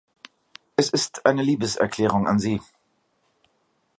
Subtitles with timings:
[0.77, 2.59] Es ist eine Liebeserklärung an sie.